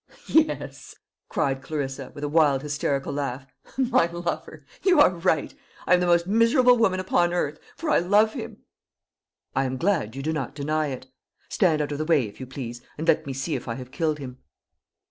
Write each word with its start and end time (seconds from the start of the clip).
"Yes," 0.33 0.95
cried 1.29 1.61
Clarissa, 1.61 2.11
with 2.15 2.23
a 2.23 2.27
wild 2.27 2.63
hysterical 2.63 3.13
laugh, 3.13 3.45
"my 3.77 4.07
lover! 4.07 4.65
You 4.81 4.99
are 4.99 5.11
right. 5.11 5.53
I 5.85 5.93
am 5.93 5.99
the 5.99 6.07
most 6.07 6.25
miserable 6.25 6.75
woman 6.75 6.99
upon 6.99 7.33
earth, 7.33 7.59
for 7.75 7.87
I 7.91 7.99
love 7.99 8.33
him." 8.33 8.63
"I 9.55 9.65
am 9.65 9.77
glad 9.77 10.15
you 10.15 10.23
do 10.23 10.33
not 10.33 10.55
deny 10.55 10.87
it. 10.87 11.05
Stand 11.49 11.83
out 11.83 11.91
of 11.91 11.99
the 11.99 12.05
way, 12.05 12.23
if 12.25 12.39
you 12.39 12.47
please, 12.47 12.81
and 12.97 13.07
let 13.07 13.27
me 13.27 13.33
see 13.33 13.53
if 13.53 13.67
I 13.67 13.75
have 13.75 13.91
killed 13.91 14.17
him." 14.17 14.39